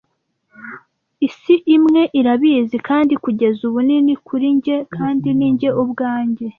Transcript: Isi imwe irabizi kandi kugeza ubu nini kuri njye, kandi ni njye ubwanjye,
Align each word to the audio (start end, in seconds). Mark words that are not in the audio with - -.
Isi 1.27 1.55
imwe 1.75 2.01
irabizi 2.19 2.77
kandi 2.87 3.13
kugeza 3.23 3.59
ubu 3.67 3.79
nini 3.87 4.13
kuri 4.27 4.47
njye, 4.57 4.77
kandi 4.95 5.27
ni 5.37 5.47
njye 5.53 5.69
ubwanjye, 5.83 6.45